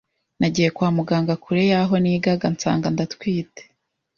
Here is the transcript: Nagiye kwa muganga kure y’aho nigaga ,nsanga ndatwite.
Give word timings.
Nagiye 0.39 0.69
kwa 0.75 0.89
muganga 0.97 1.33
kure 1.43 1.63
y’aho 1.71 1.93
nigaga 2.03 2.47
,nsanga 2.53 2.87
ndatwite. 2.95 3.61